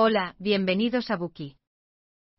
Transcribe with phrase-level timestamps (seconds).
[0.00, 1.56] Hola, bienvenidos a Buki.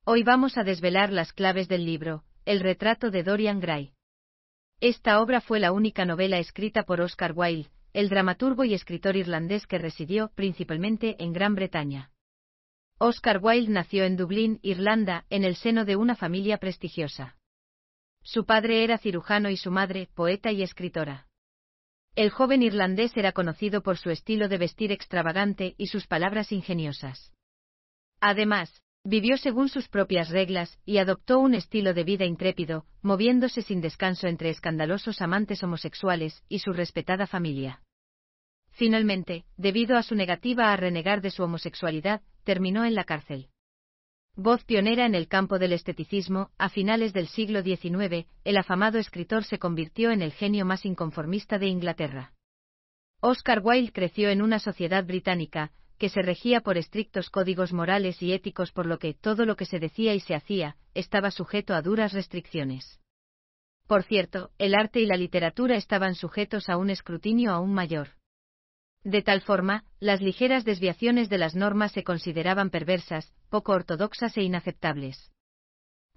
[0.06, 3.92] Hoy vamos a desvelar las claves del libro, El retrato de Dorian Gray.
[4.80, 9.68] Esta obra fue la única novela escrita por Oscar Wilde, el dramaturgo y escritor irlandés
[9.68, 12.14] que residió principalmente en Gran Bretaña.
[12.98, 17.36] Oscar Wilde nació en Dublín, Irlanda, en el seno de una familia prestigiosa.
[18.24, 21.28] Su padre era cirujano y su madre, poeta y escritora.
[22.16, 27.34] El joven irlandés era conocido por su estilo de vestir extravagante y sus palabras ingeniosas.
[28.22, 33.82] Además, vivió según sus propias reglas y adoptó un estilo de vida intrépido, moviéndose sin
[33.82, 37.82] descanso entre escandalosos amantes homosexuales y su respetada familia.
[38.72, 43.50] Finalmente, debido a su negativa a renegar de su homosexualidad, terminó en la cárcel.
[44.36, 49.44] Voz pionera en el campo del esteticismo, a finales del siglo XIX, el afamado escritor
[49.44, 52.34] se convirtió en el genio más inconformista de Inglaterra.
[53.22, 58.32] Oscar Wilde creció en una sociedad británica, que se regía por estrictos códigos morales y
[58.32, 61.82] éticos por lo que todo lo que se decía y se hacía, estaba sujeto a
[61.82, 63.00] duras restricciones.
[63.86, 68.10] Por cierto, el arte y la literatura estaban sujetos a un escrutinio aún mayor.
[69.04, 74.44] De tal forma, las ligeras desviaciones de las normas se consideraban perversas, poco ortodoxas e
[74.44, 75.32] inaceptables.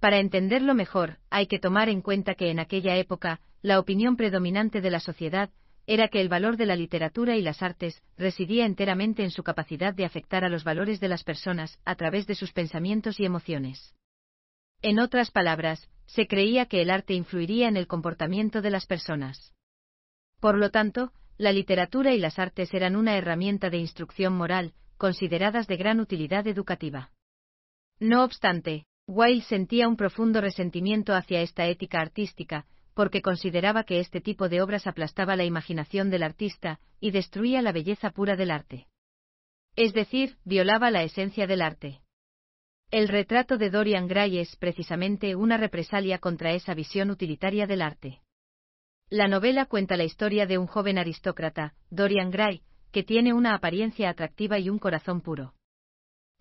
[0.00, 4.80] Para entenderlo mejor, hay que tomar en cuenta que en aquella época, la opinión predominante
[4.80, 5.50] de la sociedad
[5.86, 9.94] era que el valor de la literatura y las artes residía enteramente en su capacidad
[9.94, 13.94] de afectar a los valores de las personas a través de sus pensamientos y emociones.
[14.80, 19.53] En otras palabras, se creía que el arte influiría en el comportamiento de las personas.
[20.41, 25.66] Por lo tanto, la literatura y las artes eran una herramienta de instrucción moral, consideradas
[25.66, 27.10] de gran utilidad educativa.
[27.98, 34.20] No obstante, Wilde sentía un profundo resentimiento hacia esta ética artística, porque consideraba que este
[34.20, 38.86] tipo de obras aplastaba la imaginación del artista y destruía la belleza pura del arte.
[39.76, 42.00] Es decir, violaba la esencia del arte.
[42.90, 48.20] El retrato de Dorian Gray es precisamente una represalia contra esa visión utilitaria del arte.
[49.08, 54.10] La novela cuenta la historia de un joven aristócrata, Dorian Gray, que tiene una apariencia
[54.10, 55.54] atractiva y un corazón puro.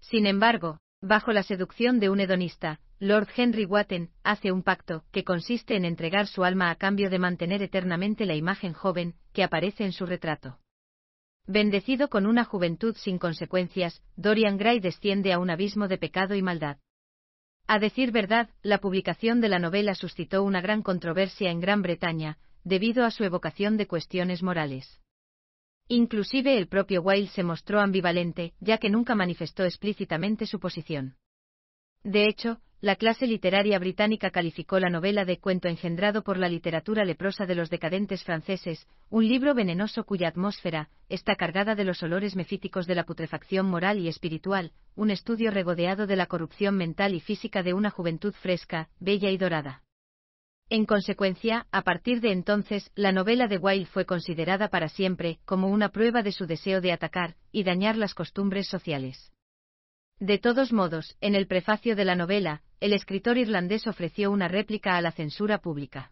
[0.01, 5.23] Sin embargo, bajo la seducción de un hedonista, Lord Henry Wotton hace un pacto que
[5.23, 9.85] consiste en entregar su alma a cambio de mantener eternamente la imagen joven que aparece
[9.85, 10.59] en su retrato.
[11.47, 16.43] Bendecido con una juventud sin consecuencias, Dorian Gray desciende a un abismo de pecado y
[16.43, 16.77] maldad.
[17.65, 22.37] A decir verdad, la publicación de la novela suscitó una gran controversia en Gran Bretaña,
[22.63, 25.01] debido a su evocación de cuestiones morales.
[25.87, 31.15] Inclusive el propio Wilde se mostró ambivalente, ya que nunca manifestó explícitamente su posición.
[32.03, 37.05] De hecho, la clase literaria británica calificó la novela de cuento engendrado por la literatura
[37.05, 42.35] leprosa de los decadentes franceses, un libro venenoso cuya atmósfera está cargada de los olores
[42.35, 47.19] mefíticos de la putrefacción moral y espiritual, un estudio regodeado de la corrupción mental y
[47.19, 49.83] física de una juventud fresca, bella y dorada.
[50.67, 55.67] En consecuencia, a partir de entonces, la novela de Wilde fue considerada para siempre como
[55.67, 59.31] una prueba de su deseo de atacar y dañar las costumbres sociales.
[60.21, 64.97] De todos modos, en el prefacio de la novela, el escritor irlandés ofreció una réplica
[64.97, 66.11] a la censura pública.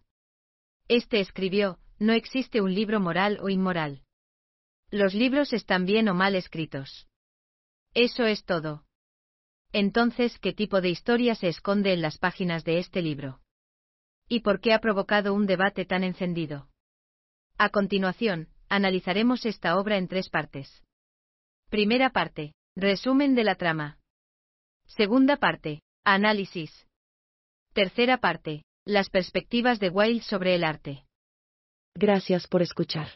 [0.87, 4.03] Este escribió, no existe un libro moral o inmoral.
[4.89, 7.09] Los libros están bien o mal escritos.
[7.93, 8.85] Eso es todo.
[9.73, 13.41] Entonces, ¿qué tipo de historia se esconde en las páginas de este libro?
[14.29, 16.69] y por qué ha provocado un debate tan encendido.
[17.57, 20.83] A continuación, analizaremos esta obra en tres partes.
[21.69, 23.97] Primera parte, resumen de la trama.
[24.85, 26.71] Segunda parte, análisis.
[27.73, 31.05] Tercera parte, las perspectivas de Wilde sobre el arte.
[31.95, 33.07] Gracias por escuchar.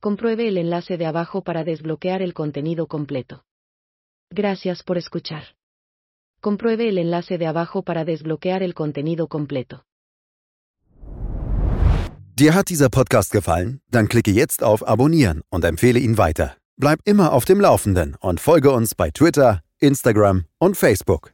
[0.00, 3.44] Compruebe el enlace de abajo para desbloquear el contenido completo.
[4.30, 5.56] Gracias por escuchar.
[6.40, 9.84] Compruebe el enlace de abajo para desbloquear el contenido completo.
[12.36, 13.80] Dir hat dieser Podcast gefallen?
[13.90, 16.56] Dann klicke jetzt auf Abonnieren und empfehle ihn weiter.
[16.76, 21.33] Bleib immer auf dem Laufenden und folge uns bei Twitter, Instagram und Facebook.